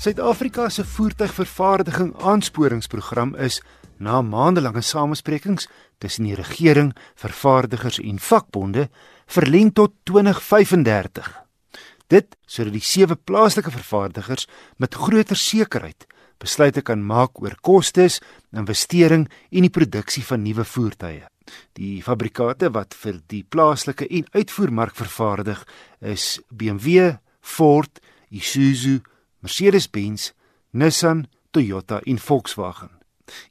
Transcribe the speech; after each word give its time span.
Suid-Afrika 0.00 0.70
se 0.72 0.80
voertuigvervaardiging 0.84 2.14
aansporingsprogram 2.24 3.34
is 3.36 3.58
na 3.98 4.22
maandelange 4.24 4.80
samesprekings 4.80 5.66
tussen 6.00 6.24
die 6.24 6.38
regering, 6.38 6.94
vervaardigers 7.20 7.98
en 8.00 8.16
vakbonde 8.16 8.86
verleng 9.28 9.74
tot 9.76 9.92
2035. 10.08 11.28
Dit 12.08 12.32
sodat 12.48 12.78
die 12.78 12.80
sewe 12.80 13.18
plaaslike 13.28 13.74
vervaardigers 13.76 14.48
met 14.80 14.96
groter 14.96 15.36
sekerheid 15.36 16.08
besluite 16.40 16.80
kan 16.80 17.04
maak 17.04 17.36
oor 17.44 17.58
kostes, 17.60 18.22
investering 18.56 19.28
en 19.52 19.68
die 19.68 19.74
produksie 19.76 20.24
van 20.24 20.40
nuwe 20.48 20.64
voertuie. 20.64 21.26
Die 21.76 22.00
fabrikate 22.00 22.72
wat 22.72 22.96
vir 22.96 23.20
die 23.28 23.44
plaaslike 23.44 24.08
en 24.08 24.24
uitvoermark 24.32 24.96
vervaardig 24.96 25.60
is 26.00 26.38
BMW, 26.48 27.18
Ford, 27.44 28.00
Isuzu, 28.32 29.02
Mercedes-Benz, 29.40 30.30
Nissan, 30.70 31.26
Toyota 31.50 32.00
en 32.00 32.18
Volkswagen. 32.18 32.90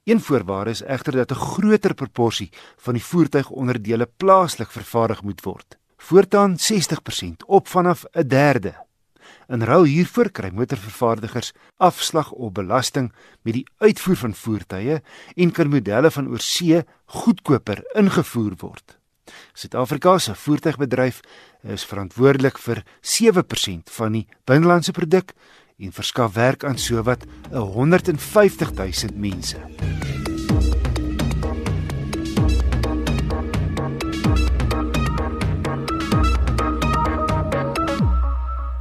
Een 0.04 0.22
voorwaarde 0.22 0.70
is 0.70 0.82
egter 0.82 1.16
dat 1.16 1.32
'n 1.32 1.36
groter 1.36 1.94
proporsie 1.94 2.52
van 2.78 2.94
die 2.94 3.04
voertuigonderdele 3.04 4.10
plaaslik 4.18 4.72
vervaardig 4.72 5.24
moet 5.24 5.42
word. 5.42 5.78
Voortaan 5.98 6.60
60% 6.60 7.46
op 7.46 7.68
vanaf 7.68 8.06
'n 8.12 8.28
derde. 8.28 8.86
In 9.48 9.64
ruil 9.64 9.84
hiervoor 9.84 10.30
kry 10.30 10.50
motorvervaardigers 10.54 11.52
afslag 11.78 12.32
op 12.32 12.54
belasting 12.54 13.14
met 13.42 13.54
die 13.54 13.68
uitvoer 13.78 14.16
van 14.16 14.34
voertuie 14.34 15.02
en 15.36 15.52
kan 15.52 15.70
modelle 15.70 16.12
van 16.12 16.28
oorsee 16.28 16.84
goedkoper 17.06 17.84
ingevoer 17.94 18.54
word. 18.58 18.98
Suid-Afrika 19.54 20.18
se 20.18 20.36
voertuigbedryf 20.36 21.20
is 21.64 21.86
verantwoordelik 21.86 22.58
vir 22.58 22.84
7% 23.02 23.90
van 23.90 24.12
die 24.12 24.28
binnelandse 24.46 24.92
produk 24.92 25.34
en 25.80 25.92
verskaf 25.96 26.34
werk 26.34 26.64
aan 26.64 26.78
sowat 26.78 27.24
150 27.52 28.74
000 28.74 29.16
mense. 29.16 29.58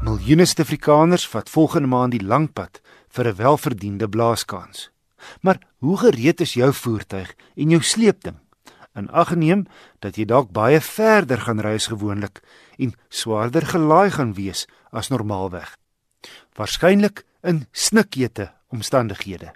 Miljoene 0.02 0.44
Suid-Afrikaners 0.44 1.28
vat 1.28 1.50
volgende 1.50 1.88
maand 1.88 2.16
die 2.16 2.24
lang 2.24 2.52
pad 2.52 2.80
vir 3.08 3.28
'n 3.28 3.36
welverdiende 3.36 4.08
blaaskans. 4.08 4.90
Maar 5.40 5.58
hoe 5.78 5.96
gereed 5.96 6.40
is 6.40 6.54
jou 6.54 6.72
voertuig 6.72 7.34
en 7.56 7.70
jou 7.70 7.82
sleepding? 7.82 8.36
En 8.92 9.10
agneem 9.10 9.66
dat 9.98 10.16
jy 10.16 10.24
dalk 10.24 10.50
baie 10.50 10.80
verder 10.80 11.40
gaan 11.40 11.60
ry 11.60 11.74
as 11.74 11.86
gewoonlik 11.86 12.42
en 12.78 12.94
swaarder 13.08 13.66
gelaai 13.66 14.10
gaan 14.10 14.34
wees 14.34 14.66
as 14.90 15.08
normaalweg 15.08 15.78
waarskynlik 16.58 17.24
in 17.42 17.64
snikete 17.72 18.50
omstandighede. 18.74 19.52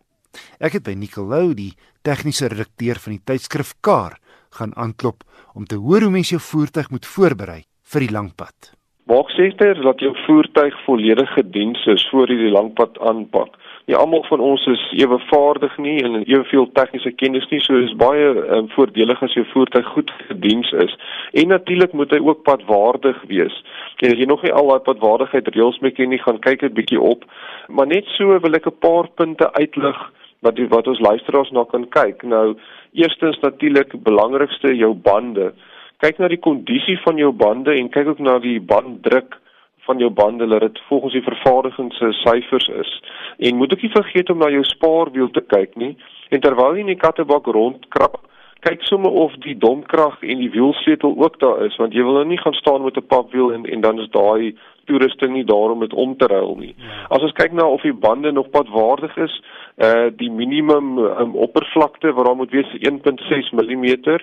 Ek 0.58 0.78
het 0.78 0.84
by 0.86 0.94
Nicolou, 0.96 1.52
die 1.55 1.74
tegniese 2.06 2.48
redakteur 2.48 3.00
van 3.02 3.16
die 3.16 3.24
tydskrif 3.24 3.74
Kar, 3.80 4.18
gaan 4.56 4.72
aanklop 4.77 5.24
om 5.55 5.66
te 5.66 5.77
hoor 5.80 6.06
hoe 6.06 6.12
mens 6.12 6.33
jou 6.33 6.40
voertuig 6.40 6.90
moet 6.90 7.08
voorberei 7.08 7.62
vir 7.92 8.06
die 8.06 8.12
langpad. 8.12 8.72
Maak 9.10 9.33
seker 9.34 9.80
dat 9.83 10.00
jou 10.00 10.12
voertuig 10.27 10.77
volledig 10.86 11.33
gediens 11.34 11.80
is 11.90 12.05
voor 12.10 12.30
jy 12.30 12.38
die 12.46 12.52
langpad 12.55 12.98
aanpak 13.02 13.56
nie 13.86 13.97
almal 13.98 14.22
van 14.28 14.41
ons 14.41 14.64
is 14.70 14.83
ewe 15.02 15.19
vaardig 15.30 15.75
nie 15.78 15.97
en 16.05 16.20
eweveel 16.22 16.69
tegniese 16.77 17.11
kennis 17.19 17.48
nie, 17.50 17.61
so 17.61 17.80
is 17.83 17.94
baie 17.98 18.28
um, 18.56 18.69
voordelig 18.77 19.22
as 19.27 19.34
jou 19.34 19.44
voertuig 19.50 19.86
goed 19.94 20.12
gediens 20.28 20.70
is. 20.84 20.94
En 21.33 21.48
natuurlik 21.48 21.92
moet 21.92 22.14
hy 22.14 22.20
ook 22.22 22.44
padwaardig 22.47 23.19
wees. 23.30 23.56
En 23.98 24.12
as 24.12 24.19
jy 24.19 24.28
nog 24.30 24.42
nie 24.47 24.55
al 24.55 24.70
daai 24.70 24.86
padwaardigheid 24.86 25.50
reëls 25.55 25.80
mee 25.83 25.94
ken 25.97 26.12
nie, 26.14 26.22
gaan 26.22 26.39
kyk 26.39 26.62
'n 26.62 26.74
bietjie 26.78 27.00
op. 27.00 27.24
Maar 27.69 27.86
net 27.86 28.06
so 28.16 28.39
wil 28.39 28.55
ek 28.55 28.66
'n 28.66 28.78
paar 28.78 29.08
punte 29.08 29.52
uitlig 29.52 29.98
wat 30.42 30.56
die, 30.56 30.69
wat 30.69 30.86
ons 30.86 31.00
luisteraars 31.00 31.51
na 31.51 31.64
kan 31.64 31.89
kyk. 31.89 32.23
Nou, 32.23 32.56
eerstens 32.92 33.39
natuurlik 33.40 34.02
belangrikste 34.02 34.74
jou 34.77 34.95
bande. 34.95 35.52
Kyk 35.98 36.18
na 36.18 36.29
die 36.29 36.42
kondisie 36.42 36.98
van 37.05 37.17
jou 37.17 37.33
bande 37.33 37.74
en 37.74 37.89
kyk 37.89 38.06
ook 38.06 38.18
na 38.18 38.39
die 38.39 38.61
banddruk 38.61 39.39
van 39.86 39.98
jou 39.98 40.10
bande 40.10 40.46
dat 40.46 40.60
dit 40.60 40.80
volgens 40.88 41.12
die 41.12 41.22
vervaardiging 41.22 41.92
se 41.92 42.12
syfers 42.12 42.68
is. 42.68 43.02
En 43.38 43.56
moet 43.56 43.72
ook 43.72 43.82
nie 43.82 43.90
vergeet 43.90 44.30
om 44.30 44.38
na 44.38 44.50
jou 44.50 44.64
spaarwiel 44.64 45.30
te 45.30 45.44
kyk 45.46 45.74
nie. 45.74 45.96
En 46.28 46.40
terwyl 46.40 46.74
jy 46.74 46.84
in 46.86 46.92
die 46.94 47.00
kattebak 47.00 47.46
rondkrap, 47.46 48.20
kyk 48.62 48.84
sommer 48.86 49.10
of 49.10 49.32
die 49.42 49.56
domkrag 49.58 50.20
en 50.22 50.38
die 50.38 50.50
wielsleutel 50.50 51.16
ook 51.18 51.38
daar 51.42 51.64
is, 51.66 51.76
want 51.82 51.94
jy 51.94 52.04
wil 52.06 52.20
nou 52.20 52.28
nie 52.30 52.38
gaan 52.38 52.54
staan 52.54 52.84
met 52.84 52.96
'n 52.96 53.06
papwiel 53.06 53.52
en 53.52 53.64
en 53.64 53.80
dan 53.80 53.98
is 54.00 54.10
daai 54.10 54.54
toerusting 54.86 55.32
nie 55.32 55.44
daar 55.44 55.70
om 55.70 55.80
dit 55.80 55.92
om 55.92 56.16
te 56.16 56.26
ruil 56.26 56.54
nie. 56.58 56.74
As 57.08 57.22
ons 57.22 57.32
kyk 57.32 57.52
na 57.52 57.66
of 57.66 57.82
die 57.82 57.92
bande 57.92 58.32
nog 58.32 58.50
padwaardig 58.50 59.16
is, 59.16 59.42
uh 59.78 60.10
die 60.16 60.30
minimum 60.30 60.98
um, 60.98 61.34
oppervlakte 61.34 62.12
wat 62.12 62.26
daar 62.26 62.36
moet 62.36 62.50
wees 62.50 62.72
1.6 62.78 63.52
mm. 63.52 64.18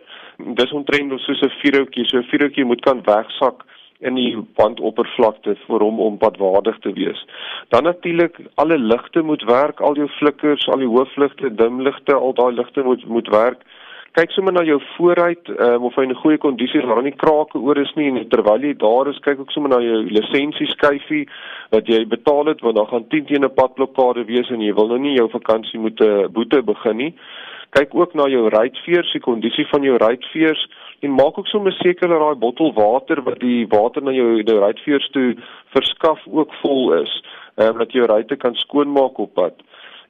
Dis 0.56 0.72
omtrent 0.72 1.20
soos 1.20 1.42
'n 1.42 1.52
vierhoutjie, 1.62 2.06
so 2.06 2.18
'n 2.18 2.30
vierhoutjie 2.32 2.66
moet 2.66 2.82
kan 2.82 3.02
wegsak 3.04 3.66
in 4.00 4.16
die 4.16 4.32
bandoppervlakte 4.56 5.56
vir 5.66 5.84
hom 5.84 6.00
om 6.00 6.18
padwaardig 6.18 6.78
te 6.86 6.94
wees. 6.96 7.20
Dan 7.74 7.84
natuurlik 7.84 8.40
alle 8.56 8.78
ligte 8.78 9.22
moet 9.22 9.44
werk, 9.44 9.82
al 9.82 10.00
jou 10.00 10.08
flikkers, 10.20 10.68
al 10.68 10.84
die 10.84 10.88
hoofligte, 10.88 11.52
dimligte, 11.56 12.16
al 12.16 12.34
daai 12.34 12.54
ligte 12.56 12.84
moet 12.84 13.06
moet 13.08 13.28
werk. 13.36 13.66
Kyk 14.18 14.32
sommer 14.34 14.54
na 14.56 14.64
jou 14.66 14.80
vooruit, 14.96 15.52
um, 15.54 15.84
of 15.86 15.96
hy 15.96 16.04
in 16.04 16.12
'n 16.12 16.22
goeie 16.22 16.38
kondisie 16.38 16.80
is, 16.80 16.86
waar 16.86 17.04
nie 17.04 17.12
krake 17.12 17.60
oor 17.60 17.78
is 17.78 17.94
nie 17.96 18.08
en 18.08 18.30
terwyl 18.30 18.62
jy 18.62 18.74
daar 18.74 19.08
is, 19.08 19.20
kyk 19.20 19.40
ook 19.40 19.52
sommer 19.52 19.70
na 19.70 19.80
jou 19.80 20.02
lisensieskyfie 20.02 21.28
wat 21.70 21.88
jy 21.88 22.06
betaal 22.08 22.46
het 22.46 22.62
want 22.62 22.76
dan 22.76 22.88
gaan 22.88 23.08
10 23.08 23.26
teen 23.26 23.46
'n 23.46 23.54
padblokkade 23.54 24.26
wees 24.26 24.50
en 24.50 24.62
jy 24.62 24.74
wil 24.74 24.88
nou 24.88 25.00
nie 25.00 25.16
jou 25.16 25.30
vakansie 25.30 25.80
moet 25.80 26.00
'n 26.00 26.04
uh, 26.04 26.28
boete 26.28 26.64
begin 26.64 26.98
nie. 26.98 27.14
Kyk 27.70 27.94
ook 27.94 28.14
na 28.14 28.28
jou 28.28 28.50
ruitveers, 28.50 29.12
die 29.12 29.22
kondisie 29.22 29.68
van 29.68 29.84
jou 29.84 29.98
ruitveers 29.98 30.68
en 31.00 31.12
maak 31.12 31.38
ook 31.38 31.48
sommer 31.48 31.72
seker 31.72 32.08
dat 32.08 32.20
daai 32.20 32.36
bottel 32.36 32.74
water 32.74 33.22
wat 33.24 33.40
die 33.40 33.68
water 33.68 34.04
na 34.04 34.12
jou 34.12 34.44
nou 34.44 34.58
ruitveers 34.60 35.10
toe 35.10 35.36
verskaf 35.76 36.20
ook 36.28 36.54
vol 36.62 36.94
is, 37.02 37.14
ehm 37.56 37.68
um, 37.68 37.78
dat 37.78 37.92
jou 37.92 38.06
ruitte 38.06 38.36
kan 38.36 38.56
skoonmaak 38.56 39.18
op 39.18 39.34
pad. 39.34 39.54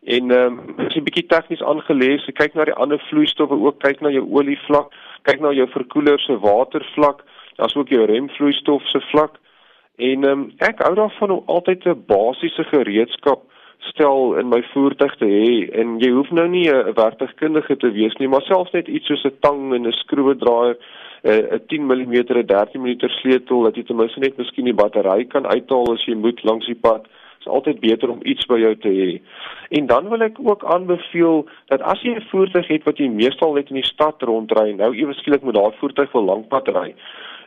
En 0.03 0.31
ehm 0.31 0.59
um, 0.59 0.85
as 0.85 0.95
jy 0.95 1.03
bietjie 1.03 1.27
tegnies 1.27 1.61
aangelees, 1.61 2.25
kyk 2.39 2.55
na 2.55 2.65
die 2.65 2.77
ander 2.85 3.01
vloeistowwe, 3.09 3.59
ook 3.65 3.79
kyk 3.83 4.01
na 4.01 4.13
jou 4.15 4.25
olievlak, 4.31 4.93
kyk 5.27 5.43
na 5.43 5.51
jou 5.53 5.67
verkoeler 5.75 6.19
se 6.19 6.39
watervlak, 6.39 7.23
daar's 7.57 7.75
ook 7.75 7.89
jou 7.89 8.05
remvloeistof 8.05 8.87
se 8.89 9.01
vlak. 9.11 9.37
En 9.97 10.23
ehm 10.23 10.31
um, 10.31 10.51
ek 10.57 10.81
hou 10.85 10.95
daarvan 10.95 11.37
om 11.37 11.43
altyd 11.45 11.85
'n 11.85 12.03
basiese 12.07 12.63
gereedskap 12.63 13.43
stel 13.79 14.35
in 14.39 14.49
my 14.49 14.61
voertuig 14.73 15.15
te 15.19 15.27
hê 15.27 15.51
en 15.81 15.97
jy 16.03 16.09
hoef 16.11 16.31
nou 16.35 16.47
nie 16.47 16.67
'n 16.69 16.93
werktuigkundige 16.95 17.77
te 17.77 17.91
wees 17.91 18.15
nie, 18.19 18.27
maar 18.27 18.41
selfs 18.41 18.71
net 18.71 18.87
iets 18.87 19.07
soos 19.07 19.25
'n 19.25 19.39
tang 19.39 19.73
en 19.73 19.87
'n 19.87 19.91
skroewedraaier, 19.91 20.77
'n 21.23 21.61
10 21.67 21.85
mm, 21.85 22.13
'n 22.13 22.45
13 22.45 22.81
mm 22.81 23.09
sleutel 23.21 23.63
dat 23.63 23.75
jy 23.75 23.83
ten 23.83 23.95
minste 23.95 24.19
net 24.19 24.37
miskien 24.37 24.65
die 24.65 24.73
battery 24.73 25.25
kan 25.25 25.45
uithaal 25.47 25.93
as 25.93 26.05
jy 26.05 26.15
moet 26.15 26.43
langs 26.43 26.65
die 26.65 26.75
pad. 26.75 27.03
Dit 27.03 27.47
is 27.47 27.53
altyd 27.53 27.79
beter 27.79 28.09
om 28.09 28.19
iets 28.23 28.45
by 28.45 28.59
jou 28.59 28.75
te 28.75 28.89
hê. 28.89 29.21
En 29.69 29.85
dan 29.85 30.09
wil 30.09 30.21
ek 30.21 30.37
ook 30.39 30.63
aanbeveel 30.65 31.47
dat 31.67 31.81
as 31.81 32.01
jy 32.01 32.15
'n 32.15 32.27
voertuig 32.31 32.67
het 32.67 32.83
wat 32.83 32.97
jy 32.97 33.07
meestal 33.07 33.53
net 33.53 33.69
in 33.69 33.75
die 33.75 33.91
stad 33.93 34.21
rondry, 34.21 34.71
nou 34.71 34.95
ewe 34.95 35.13
skielik 35.13 35.41
moet 35.41 35.55
daai 35.55 35.71
voertuig 35.79 36.11
vir 36.11 36.21
lankpad 36.21 36.67
ry. 36.67 36.95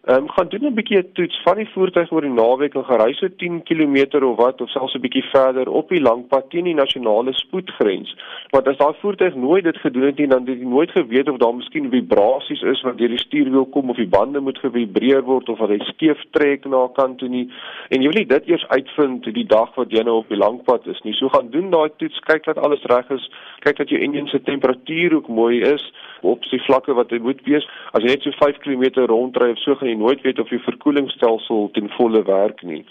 Ehm 0.02 0.16
um, 0.16 0.30
gaan 0.30 0.48
doen 0.48 0.64
'n 0.66 0.74
bietjie 0.74 0.98
'n 0.98 1.12
toets 1.12 1.42
van 1.42 1.56
die 1.56 1.68
voertuig 1.72 2.10
oor 2.12 2.24
die 2.26 2.30
naweek 2.30 2.74
en 2.74 2.84
gery 2.84 3.12
so 3.14 3.28
10 3.36 3.62
km 3.62 4.24
of 4.26 4.36
wat 4.36 4.60
of 4.60 4.70
selfs 4.70 4.94
'n 4.94 5.00
bietjie 5.00 5.22
verder 5.22 5.68
op 5.68 5.88
die 5.88 6.00
langpad 6.00 6.50
teen 6.50 6.64
die 6.64 6.74
nasionale 6.74 7.32
spoedgrens. 7.32 8.16
Want 8.50 8.68
as 8.68 8.76
daai 8.76 8.94
voertuig 9.00 9.34
nooit 9.34 9.64
dit 9.64 9.76
gedoen 9.76 10.02
het 10.02 10.18
nie, 10.18 10.26
dan 10.26 10.46
het 10.46 10.58
jy 10.58 10.64
nooit 10.64 10.90
geweet 10.90 11.28
of 11.28 11.36
daar 11.36 11.54
miskien 11.54 11.90
vibrasies 11.90 12.62
is 12.62 12.82
wat 12.82 12.98
deur 12.98 13.08
die 13.08 13.18
stuurwiel 13.18 13.64
kom 13.64 13.90
of 13.90 13.96
die 13.96 14.08
bande 14.08 14.40
moet 14.40 14.58
gevibreer 14.58 15.22
word 15.22 15.48
of 15.48 15.58
hy 15.58 15.78
skeef 15.78 16.24
trek 16.30 16.64
na 16.64 16.84
'n 16.84 16.92
kant 16.92 17.18
toe 17.18 17.28
nie. 17.28 17.48
En 17.88 18.02
jy 18.02 18.08
wil 18.08 18.18
nie 18.18 18.26
dit 18.26 18.48
eers 18.48 18.68
uitvind 18.68 19.34
die 19.34 19.46
dag 19.46 19.74
wat 19.74 19.90
jy 19.90 20.02
nou 20.02 20.16
op 20.16 20.28
die 20.28 20.42
langpad 20.44 20.86
is 20.86 21.00
nie. 21.02 21.14
So 21.14 21.28
gaan 21.28 21.50
doen 21.50 21.70
daai 21.70 21.90
toets, 21.96 22.18
kyk 22.18 22.44
dat 22.44 22.58
alles 22.58 22.82
reg 22.82 23.10
is, 23.10 23.30
kyk 23.60 23.76
dat 23.76 23.88
jou 23.88 24.00
enjin 24.00 24.26
se 24.26 24.42
temperatuur 24.42 25.14
ook 25.14 25.28
mooi 25.28 25.60
is 25.60 25.92
op 26.24 26.44
sy 26.44 26.58
vlakke 26.66 26.94
wat 26.94 27.10
hy 27.10 27.18
moet 27.18 27.42
wees. 27.44 27.66
As 27.92 28.02
jy 28.02 28.14
net 28.14 28.22
so 28.22 28.30
5 28.38 28.58
km 28.64 29.06
rondry 29.10 29.50
of 29.50 29.58
so 29.58 29.74
gaan 29.74 29.88
jy 29.88 29.98
nooit 29.98 30.22
weet 30.22 30.38
of 30.38 30.48
die 30.48 30.62
verkoelingsstelsel 30.62 31.70
ten 31.72 31.90
volle 31.96 32.22
werk 32.28 32.62
nie. 32.62 32.84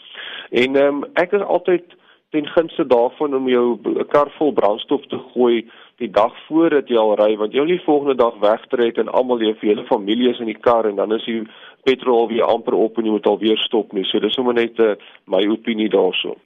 En 0.51 0.75
ehm 0.75 1.03
um, 1.03 1.09
ek 1.15 1.33
is 1.33 1.41
altyd 1.41 1.97
ten 2.31 2.47
gunste 2.47 2.85
daarvan 2.87 3.35
om 3.35 3.47
jou 3.49 3.79
'n 3.83 4.07
kar 4.07 4.29
vol 4.37 4.53
brandstof 4.53 5.05
te 5.07 5.19
gooi 5.33 5.67
die 5.97 6.11
dag 6.11 6.33
voordat 6.47 6.87
jy 6.87 6.97
al 6.97 7.15
ry 7.15 7.35
want 7.37 7.53
jy 7.53 7.59
wil 7.59 7.71
nie 7.71 7.83
volgende 7.85 8.15
dag 8.15 8.35
wegtrek 8.39 8.97
en 8.97 9.11
almal 9.11 9.41
jou 9.41 9.55
hele 9.61 9.85
familie 9.85 10.29
is 10.29 10.39
in 10.39 10.45
die 10.45 10.61
kar 10.67 10.85
en 10.85 10.95
dan 10.95 11.11
is 11.13 11.25
die 11.25 11.43
petrol 11.83 12.27
weer 12.27 12.43
amper 12.43 12.73
op 12.73 12.97
en 12.97 13.05
jy 13.05 13.11
moet 13.11 13.27
alweer 13.27 13.57
stop 13.57 13.93
nie. 13.93 14.05
So 14.05 14.19
dis 14.19 14.33
sommer 14.33 14.53
net 14.53 14.79
'n 14.79 14.83
uh, 14.83 14.95
my 15.25 15.47
opinie 15.47 15.89
daaroor. 15.89 16.37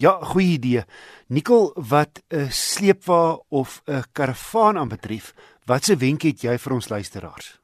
Ja, 0.00 0.16
goeie 0.20 0.56
idee. 0.56 0.82
Nikkel, 1.28 1.72
wat 1.76 2.22
'n 2.28 2.48
sleepwa 2.48 3.38
of 3.48 3.82
'n 3.86 4.02
karavaan 4.12 4.78
aanbetref, 4.78 5.34
watse 5.66 5.96
wenk 5.96 6.22
het 6.22 6.42
jy 6.42 6.58
vir 6.58 6.74
ons 6.74 6.88
luisteraars? 6.88 7.60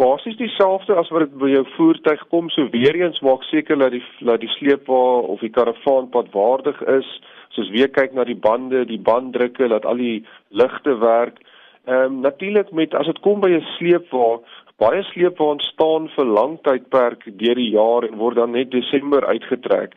basies 0.00 0.36
dieselfde 0.38 0.96
as 0.96 1.10
wat 1.12 1.26
dit 1.26 1.36
by 1.42 1.50
jou 1.52 1.64
voertuig 1.74 2.22
kom. 2.32 2.48
So 2.54 2.68
weer 2.72 2.96
eens 2.96 3.20
maak 3.26 3.44
seker 3.50 3.78
dat 3.80 3.94
die 3.96 4.02
dat 4.24 4.40
die 4.44 4.52
sleepwa 4.56 5.02
of 5.34 5.42
die 5.44 5.52
karavaanpad 5.56 6.32
waardig 6.36 6.80
is. 6.96 7.08
Soos 7.56 7.70
weer 7.74 7.90
kyk 7.92 8.14
na 8.16 8.24
die 8.24 8.38
bande, 8.48 8.84
die 8.88 9.00
banddrukke, 9.10 9.68
dat 9.72 9.88
al 9.88 10.00
die 10.00 10.20
ligte 10.62 10.96
werk. 11.04 11.42
Ehm 11.88 12.06
um, 12.06 12.20
natuurlik 12.24 12.72
met 12.72 12.94
as 12.94 13.08
dit 13.10 13.20
kom 13.26 13.40
by 13.44 13.50
'n 13.58 13.66
sleepwa, 13.76 14.40
baie 14.80 15.02
sleepwa 15.12 15.54
staan 15.72 16.08
vir 16.16 16.26
lang 16.38 16.58
tydperk 16.64 17.24
deur 17.42 17.58
die 17.60 17.72
jaar 17.76 18.08
en 18.08 18.16
word 18.16 18.36
dan 18.36 18.56
net 18.56 18.70
Desember 18.70 19.26
uitgetrek 19.26 19.96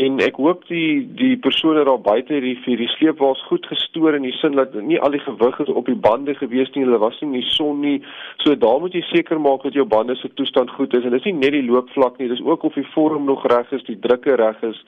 en 0.00 0.20
ek 0.24 0.38
hoop 0.40 0.62
die 0.70 1.02
die 1.18 1.34
persone 1.36 1.84
daar 1.84 2.00
buite 2.00 2.32
hierdie 2.32 2.56
vir 2.64 2.80
die 2.80 2.88
sleepwaas 2.94 3.42
goed 3.48 3.66
gestoor 3.68 4.16
in 4.16 4.24
die 4.24 4.32
sin 4.38 4.56
dat 4.56 4.72
nie 4.74 5.00
al 5.00 5.12
die 5.12 5.20
gewig 5.20 5.58
is 5.60 5.68
op 5.68 5.90
die 5.90 5.98
bande 6.06 6.34
gewees 6.38 6.72
nie. 6.72 6.86
Hulle 6.86 7.00
was 7.02 7.18
nie 7.20 7.28
in 7.28 7.34
die 7.36 7.50
son 7.52 7.82
nie. 7.84 7.98
So 8.44 8.56
daar 8.56 8.80
moet 8.80 8.96
jy 8.96 9.04
seker 9.10 9.40
maak 9.40 9.66
dat 9.68 9.76
jou 9.76 9.84
bande 9.84 10.16
se 10.16 10.32
toestand 10.32 10.72
goed 10.78 10.96
is. 10.96 11.04
En 11.04 11.12
dis 11.12 11.28
nie 11.28 11.36
net 11.36 11.52
die 11.58 11.66
loopvlak 11.68 12.16
nie 12.18 12.30
dis 12.32 12.40
ook 12.40 12.64
of 12.64 12.78
die 12.78 12.88
vorm 12.94 13.28
nog 13.28 13.44
reg 13.52 13.72
is 13.76 13.84
die 13.90 13.98
drukke 14.00 14.38
reg 14.40 14.64
is 14.72 14.80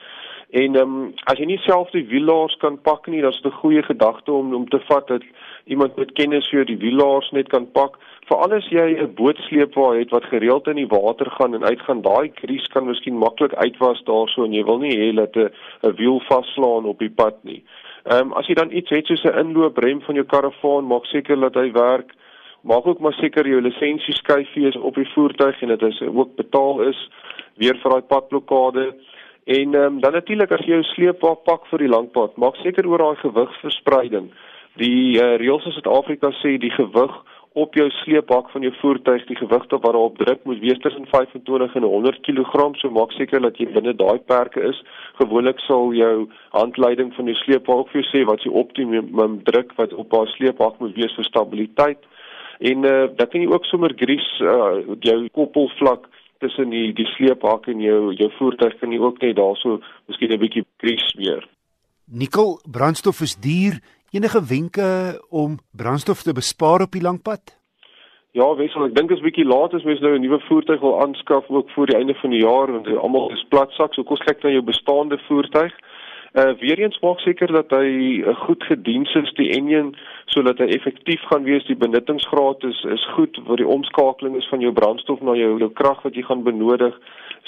en 0.49 0.75
ehm 0.75 0.95
um, 0.95 1.13
as 1.23 1.37
jy 1.37 1.45
nie 1.45 1.61
self 1.65 1.89
die 1.91 2.07
wielaars 2.07 2.55
kan 2.57 2.81
pak 2.81 3.07
nie 3.07 3.21
dan 3.21 3.31
is 3.31 3.41
dit 3.41 3.51
'n 3.51 3.61
goeie 3.61 3.83
gedagte 3.83 4.31
om 4.31 4.53
om 4.53 4.69
te 4.69 4.79
vat 4.79 5.07
dat 5.07 5.23
iemand 5.65 5.95
met 5.97 6.11
kennis 6.11 6.49
vir 6.49 6.65
die 6.65 6.77
wielaars 6.77 7.31
net 7.31 7.49
kan 7.49 7.71
pak 7.71 7.97
veral 8.29 8.53
as 8.57 8.67
jy 8.73 8.97
'n 8.97 9.13
bootsleepwa 9.15 9.93
het 9.97 10.09
wat 10.09 10.25
gereeld 10.25 10.67
in 10.67 10.75
die 10.75 10.87
water 10.87 11.29
gaan 11.31 11.53
en 11.53 11.63
uitgaan, 11.63 12.01
daai 12.01 12.29
kries 12.29 12.67
kan 12.73 12.85
miskien 12.85 13.17
maklik 13.17 13.53
uitwas 13.53 14.01
daarso 14.03 14.43
en 14.43 14.53
jy 14.53 14.63
wil 14.63 14.79
nie 14.79 14.97
hê 14.97 15.13
dat 15.15 15.35
'n 15.35 15.49
'n 15.83 15.95
wiel 15.95 16.19
vaslaan 16.19 16.85
op 16.85 16.99
die 16.99 17.09
pad 17.09 17.35
nie. 17.43 17.63
Ehm 18.05 18.21
um, 18.21 18.33
as 18.33 18.47
jy 18.47 18.53
dan 18.53 18.71
iets 18.71 18.89
het 18.89 19.05
soos 19.05 19.23
'n 19.23 19.39
inlooprem 19.39 20.01
van 20.01 20.15
jou 20.15 20.25
karavaan, 20.25 20.87
maak 20.87 21.05
seker 21.05 21.39
dat 21.39 21.55
hy 21.55 21.71
werk. 21.71 22.13
Maak 22.63 22.87
ook 22.87 22.99
maar 22.99 23.13
seker 23.13 23.47
jou 23.47 23.61
lisensie 23.61 24.13
skyfie 24.13 24.67
is 24.67 24.75
op 24.75 24.95
die 24.95 25.09
voertuig 25.13 25.61
en 25.61 25.67
dit 25.67 25.81
is 25.81 26.01
ook 26.01 26.35
betaal 26.35 26.81
is 26.81 27.09
weer 27.55 27.77
vir 27.77 27.91
daai 27.91 28.01
padblokkade. 28.01 28.95
En 29.45 29.75
um, 29.77 29.99
dan 30.01 30.11
natuurlik 30.17 30.51
as 30.51 30.65
jy 30.65 30.73
jou 30.73 30.83
sleepwa 30.95 31.35
pak 31.45 31.67
vir 31.69 31.85
die 31.85 31.91
langpad, 31.91 32.33
maak 32.41 32.57
seker 32.63 32.87
oor 32.89 33.03
daai 33.03 33.19
gewigsverspreiding. 33.21 34.31
Die 34.81 35.19
uh, 35.21 35.35
reëls 35.37 35.67
in 35.69 35.75
Suid-Afrika 35.75 36.31
sê 36.41 36.55
die 36.57 36.73
gewig 36.73 37.13
op 37.55 37.77
jou 37.77 37.85
sleepbak 38.01 38.49
van 38.51 38.65
jou 38.65 38.71
voertuig 38.81 39.23
die 39.29 39.37
gewig 39.39 39.67
wat 39.71 39.83
daarop 39.85 40.17
druk 40.19 40.41
moet 40.43 40.59
wees 40.59 40.81
tussen 40.83 41.05
25 41.11 41.77
en 41.79 41.85
100 41.87 42.17
kg 42.25 42.65
so 42.81 42.89
maak 42.91 43.13
seker 43.15 43.39
dat 43.45 43.61
jy 43.61 43.69
binne 43.71 43.93
daai 43.95 44.17
perke 44.27 44.65
is 44.71 44.81
gewoonlik 45.21 45.61
sal 45.63 45.93
jou 45.95 46.27
handleiding 46.57 47.13
van 47.15 47.29
die 47.31 47.37
sleepbak 47.45 47.85
ook 47.85 47.93
vir 47.93 48.01
jou 48.01 48.09
sê 48.09 48.25
wat 48.27 48.43
die 48.43 48.51
optimum 48.63 49.39
druk 49.47 49.71
wat 49.79 49.93
op 49.93 50.11
haar 50.17 50.27
sleepbak 50.33 50.81
moet 50.83 50.97
wees 50.99 51.15
vir 51.15 51.29
stabiliteit 51.29 52.03
en 52.59 52.83
uh, 52.83 53.07
dan 53.15 53.31
kan 53.31 53.45
jy 53.45 53.47
ook 53.53 53.71
sommer 53.71 53.95
gries 54.03 54.27
uh, 54.43 54.83
jou 55.07 55.19
koppelvlak 55.39 56.11
tussen 56.39 56.69
die 56.69 56.93
die 56.93 57.05
sleepbak 57.05 57.67
en 57.67 57.79
jou 57.79 58.13
jou 58.13 58.31
voertuig 58.37 58.79
kan 58.79 58.91
jy 58.91 58.99
ook 58.99 59.21
net 59.21 59.35
daarso 59.35 59.81
miskien 60.07 60.31
'n 60.31 60.39
bietjie 60.39 60.65
gries 60.77 61.13
weer 61.17 61.47
Nikkel 62.05 62.59
brandstof 62.71 63.21
is 63.21 63.35
duur 63.35 63.81
Enige 64.15 64.45
wenke 64.47 65.21
om 65.29 65.57
brandstof 65.71 66.21
te 66.21 66.33
bespaar 66.33 66.81
op 66.81 66.91
die 66.91 67.01
lang 67.01 67.21
pad? 67.21 67.57
Ja, 68.31 68.45
wesel, 68.55 68.85
ek 68.87 68.93
dink 68.95 69.09
dit 69.11 69.17
is 69.17 69.23
bietjie 69.25 69.43
laat 69.47 69.73
as 69.75 69.83
mens 69.83 69.99
nou 69.99 70.13
'n 70.15 70.23
nuwe 70.23 70.39
voertuig 70.47 70.79
wil 70.79 71.01
aanskaf 71.03 71.49
ook 71.49 71.69
voor 71.75 71.91
die 71.91 71.97
einde 71.97 72.15
van 72.21 72.31
die 72.31 72.39
jaar 72.39 72.71
want 72.71 72.87
almal 72.87 73.31
is 73.31 73.43
platsak, 73.49 73.93
so 73.93 74.03
kos 74.03 74.23
kyk 74.23 74.43
na 74.43 74.49
jou 74.49 74.61
bestaande 74.61 75.17
voertuig. 75.27 75.73
Uh 76.33 76.53
weer 76.63 76.79
eens 76.79 76.99
maak 76.99 77.19
seker 77.19 77.51
dat 77.51 77.69
hy 77.69 77.87
'n 78.23 78.29
uh, 78.29 78.35
goed 78.35 78.63
gediens 78.63 79.15
is 79.15 79.33
die 79.33 79.51
enjin 79.51 79.95
sodat 80.33 80.59
hy 80.59 80.69
effektief 80.75 81.21
gaan 81.29 81.45
wees. 81.47 81.65
Die 81.69 81.77
benuttingsgraad 81.79 82.63
is 82.67 82.81
is 82.95 83.05
goed 83.15 83.37
vir 83.47 83.61
die 83.61 83.69
omskakeling 83.77 84.37
is 84.39 84.49
van 84.51 84.63
jou 84.63 84.73
brandstof 84.73 85.21
na 85.21 85.37
jou 85.37 85.55
jou 85.61 85.71
krag 85.77 86.01
wat 86.03 86.17
jy 86.17 86.25
gaan 86.25 86.43
benodig. 86.47 86.97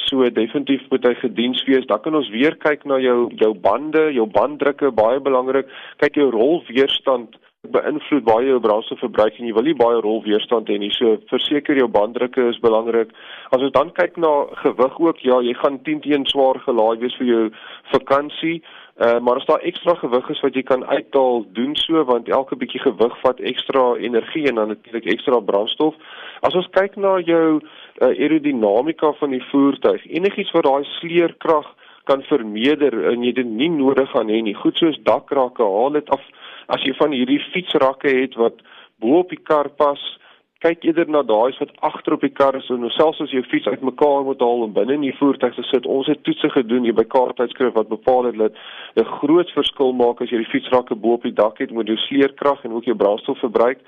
So 0.07 0.29
definitief 0.29 0.85
moet 0.91 1.05
hy 1.07 1.15
gediens 1.19 1.63
wees. 1.67 1.87
Dan 1.89 2.03
kan 2.03 2.15
ons 2.15 2.29
weer 2.31 2.55
kyk 2.63 2.85
na 2.85 2.99
jou 3.01 3.27
jou 3.41 3.53
bande, 3.53 4.07
jou 4.15 4.27
banddrukke 4.29 4.93
baie 4.95 5.19
belangrik. 5.19 5.67
Kyk 6.03 6.21
jou 6.21 6.31
rolweerstand 6.31 7.35
beïnvloed 7.73 8.23
baie 8.23 8.47
jou 8.47 8.59
brandstofverbruik 8.63 9.39
en 9.39 9.47
jy 9.49 9.53
wil 9.55 9.65
nie 9.67 9.75
baie 9.77 9.99
rolweerstand 10.03 10.69
hê 10.71 10.77
nie. 10.79 10.91
So 10.95 11.17
verseker 11.31 11.79
jou 11.79 11.87
banddrukke 11.91 12.49
is 12.51 12.59
belangrik. 12.63 13.11
As 13.51 13.63
ons 13.63 13.73
dan 13.75 13.91
kyk 13.97 14.19
na 14.21 14.31
gewig 14.63 14.99
ook, 15.03 15.23
ja, 15.25 15.41
jy 15.43 15.55
gaan 15.59 15.81
10 15.87 16.03
teen 16.05 16.27
swaar 16.31 16.61
gelaai 16.63 17.01
wees 17.03 17.17
vir 17.19 17.31
jou 17.31 17.43
vakansie. 17.93 18.61
Uh, 18.97 19.19
maar 19.19 19.37
as 19.37 19.45
daar 19.45 19.61
ekstra 19.61 19.93
gewig 19.93 20.29
is 20.33 20.39
wat 20.41 20.55
jy 20.57 20.63
kan 20.65 20.85
uithaal, 20.89 21.43
doen 21.53 21.75
so 21.77 22.01
want 22.09 22.29
elke 22.33 22.55
bietjie 22.57 22.81
gewig 22.81 23.17
vat 23.21 23.39
ekstra 23.45 23.83
energie 24.01 24.47
en 24.49 24.57
dan 24.57 24.71
natuurlik 24.73 25.05
ekstra 25.13 25.37
brandstof. 25.39 25.93
As 26.41 26.57
ons 26.57 26.69
kyk 26.73 26.97
na 26.97 27.19
jou 27.21 27.59
uh, 27.59 28.07
aerodinamika 28.07 29.11
van 29.19 29.35
die 29.35 29.43
voertuig. 29.51 30.01
Enigiets 30.09 30.53
wat 30.57 30.65
daai 30.65 30.89
sleerkrag 30.95 31.69
kan 32.09 32.23
vermeerder 32.25 32.95
en 33.11 33.21
jy 33.21 33.35
dit 33.37 33.49
nie 33.59 33.69
nodig 33.69 34.09
gaan 34.15 34.31
hê 34.33 34.41
nie. 34.41 34.55
Goed 34.57 34.81
soos 34.81 34.97
dakrakke, 35.05 35.61
haal 35.61 35.93
dit 35.99 36.09
af. 36.09 36.23
As 36.73 36.81
jy 36.81 36.95
van 36.97 37.13
hierdie 37.13 37.41
fietsrakke 37.51 38.09
het 38.23 38.37
wat 38.41 38.65
bo 38.97 39.21
op 39.21 39.29
die 39.29 39.43
kar 39.43 39.69
pas, 39.77 40.01
kyk 40.63 40.85
eerder 40.87 41.09
na 41.09 41.21
daai 41.21 41.53
wat 41.59 41.73
agter 41.85 42.15
op 42.15 42.23
die 42.25 42.33
kar 42.33 42.55
is 42.57 42.69
en 42.73 42.85
selfs 42.95 43.21
as 43.21 43.33
jy 43.33 43.41
jou 43.41 43.49
fiets 43.51 43.69
uitmekaar 43.69 44.23
moet 44.25 44.41
haal 44.41 44.63
en 44.65 44.73
binne 44.73 44.95
in 44.97 45.05
die 45.05 45.15
voertuig 45.19 45.53
te 45.55 45.65
sit. 45.69 45.85
Ons 45.85 46.09
het 46.09 46.23
toetse 46.25 46.49
gedoen 46.55 46.87
hier 46.87 46.97
by 46.97 47.05
kaarttydskrif 47.05 47.75
wat 47.75 47.91
bepaal 47.93 48.31
het 48.31 48.39
dat 48.41 48.57
'n 48.97 49.05
groot 49.19 49.51
verskil 49.53 49.93
maak 49.93 50.21
as 50.21 50.29
jy 50.29 50.37
die 50.37 50.51
fietsrakke 50.53 50.95
bo 50.95 51.13
op 51.13 51.23
die 51.23 51.33
dak 51.33 51.59
het 51.59 51.71
met 51.71 51.87
jou 51.87 51.97
sleerkrag 51.97 52.63
en 52.63 52.73
ook 52.73 52.85
jou 52.85 52.95
brandstofverbruik. 52.95 53.79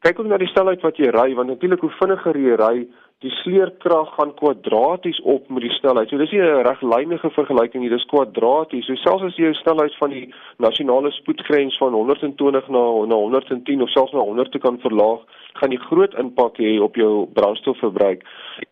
Kyk 0.00 0.18
ook 0.20 0.26
na 0.26 0.38
die 0.38 0.52
snelheid 0.54 0.82
wat 0.82 0.96
jy 0.96 1.10
ry 1.10 1.34
want 1.34 1.48
natuurlik 1.48 1.80
hoe 1.80 1.90
vinniger 1.90 2.36
jy 2.36 2.54
ry, 2.54 2.86
die 3.24 3.30
sleerkrag 3.40 4.12
gaan 4.14 4.30
kwadraties 4.38 5.18
op 5.26 5.48
met 5.50 5.64
die 5.64 5.72
snelheid. 5.74 6.08
So 6.08 6.18
dis 6.18 6.30
nie 6.30 6.40
'n 6.40 6.62
reglynige 6.66 7.30
vergelyking 7.30 7.82
nie, 7.82 7.90
dis 7.90 8.06
kwadraties. 8.12 8.86
So 8.86 8.94
selfs 8.94 9.24
as 9.24 9.36
jy 9.36 9.44
jou 9.44 9.54
snelheid 9.54 9.94
van 9.98 10.10
die 10.10 10.34
nasionale 10.58 11.10
spoedgrens 11.10 11.76
van 11.78 11.92
120 11.92 12.68
na 12.68 12.84
na 13.06 13.14
110 13.14 13.82
of 13.82 13.90
selfs 13.90 14.12
na 14.12 14.20
100 14.20 14.52
te 14.52 14.58
kan 14.58 14.78
verlaag, 14.78 15.20
gaan 15.54 15.70
jy 15.70 15.78
groot 15.78 16.14
impak 16.14 16.56
hê 16.58 16.78
op 16.80 16.94
jou 16.94 17.26
brandstofverbruik. 17.34 18.22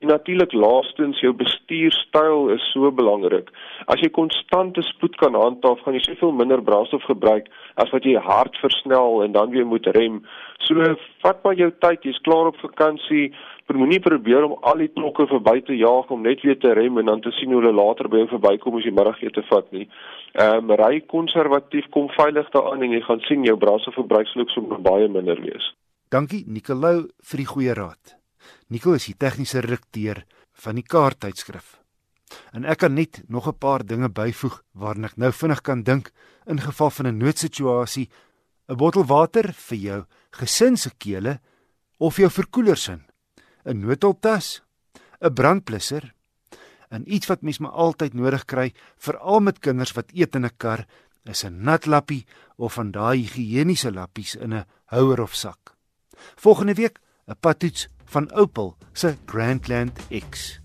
En 0.01 0.09
natuurlik 0.09 0.53
laastens 0.53 1.21
jou 1.21 1.33
bestuurstyl 1.33 2.49
is 2.55 2.71
so 2.73 2.93
belangrik. 2.93 3.51
As 3.87 4.01
jy 4.01 4.11
konstante 4.11 4.83
spoed 4.83 5.17
kan 5.17 5.35
handhaaf, 5.35 5.81
gaan 5.81 5.95
jy 5.95 6.01
soveel 6.01 6.33
minder 6.33 6.63
brandstof 6.63 7.03
gebruik 7.03 7.49
as 7.75 7.91
wat 7.91 8.05
jy 8.05 8.15
hard 8.15 8.57
versnel 8.57 9.23
en 9.23 9.33
dan 9.33 9.51
weer 9.51 9.67
moet 9.67 9.87
rem. 9.87 10.23
So 10.59 10.75
vat 11.23 11.43
maar 11.45 11.55
jou 11.55 11.71
tyd, 11.81 12.03
jy's 12.03 12.23
klaar 12.27 12.47
op 12.47 12.57
vakansie, 12.63 13.33
moenie 13.75 13.99
probeer 14.01 14.45
om 14.47 14.55
al 14.63 14.79
die 14.79 14.93
klokke 14.95 15.27
verby 15.27 15.57
te 15.67 15.75
jaag 15.75 16.11
om 16.15 16.23
net 16.23 16.43
weer 16.47 16.59
te 16.63 16.71
rem 16.79 16.99
en 16.99 17.09
dan 17.11 17.21
te 17.21 17.33
sien 17.35 17.51
hoe 17.51 17.59
hulle 17.59 17.75
later 17.75 18.07
by 18.09 18.21
jou 18.23 18.29
verbykom 18.37 18.77
as 18.79 18.85
jy 18.87 18.93
middagete 18.95 19.43
vat 19.49 19.73
nie. 19.75 19.89
Ehm 20.39 20.71
um, 20.71 20.75
ry 20.79 21.01
konservatief, 21.11 21.89
kom 21.91 22.07
veilig 22.15 22.47
daaraan 22.55 22.85
en 22.87 22.95
jy 22.95 23.01
gaan 23.03 23.25
sien 23.27 23.43
jou 23.45 23.57
brandstofverbruik 23.59 24.31
sal 24.31 24.45
ook 24.45 24.55
sommer 24.55 24.79
baie 24.83 25.09
minder 25.09 25.41
wees. 25.43 25.73
Dankie 26.15 26.45
Nicolou 26.47 27.09
vir 27.31 27.43
die 27.43 27.49
goeie 27.51 27.75
raad. 27.75 28.15
Nico 28.71 28.95
is 28.95 29.09
die 29.11 29.19
tegniese 29.19 29.65
redakteur 29.67 30.23
van 30.63 30.79
die 30.79 30.87
kaarttydskrif. 30.87 31.81
En 32.55 32.65
ek 32.65 32.85
kan 32.85 32.95
net 32.95 33.25
nog 33.29 33.49
'n 33.49 33.59
paar 33.59 33.83
dinge 33.83 34.09
byvoeg 34.09 34.63
waarna 34.75 35.07
ek 35.07 35.17
nou 35.17 35.33
vinnig 35.33 35.63
kan 35.63 35.83
dink 35.83 36.13
in 36.47 36.61
geval 36.61 36.91
van 36.91 37.07
'n 37.07 37.19
noodsituasie. 37.19 38.09
'n 38.69 38.77
Bottel 38.77 39.05
water 39.05 39.53
vir 39.53 39.79
jou 39.79 40.05
gesin 40.31 40.77
se 40.77 40.91
kele 40.99 41.41
of 41.99 42.17
jou 42.17 42.31
verkoelersin 42.31 43.03
'n 43.67 43.81
noodhulptas, 43.83 44.63
'n 45.21 45.35
brandblusser 45.35 46.15
en 46.89 47.03
iets 47.13 47.27
wat 47.27 47.43
mens 47.43 47.59
maar 47.59 47.71
altyd 47.75 48.15
nodig 48.15 48.45
kry, 48.45 48.73
veral 48.97 49.41
met 49.41 49.59
kinders 49.59 49.93
wat 49.93 50.13
eet 50.15 50.35
in 50.35 50.47
'n 50.47 50.57
kar, 50.57 50.87
is 51.25 51.45
'n 51.45 51.63
natlappie 51.63 52.27
of 52.57 52.73
van 52.73 52.91
daai 52.91 53.27
higiëniese 53.27 53.93
lappies 53.93 54.35
in 54.35 54.55
'n 54.55 54.67
houer 54.85 55.21
of 55.21 55.35
sak. 55.35 55.75
Volgende 56.37 56.75
week 56.75 57.01
'n 57.27 57.37
patoets 57.41 57.89
van 58.05 58.33
Opel 58.33 58.77
se 58.93 59.17
Grandland 59.27 59.99
X. 60.31 60.61